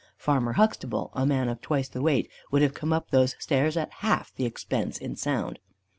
[0.17, 3.91] Farmer Huxtable, a man of twice the weight, would have come up those stairs at
[4.01, 5.59] half the expense in sound.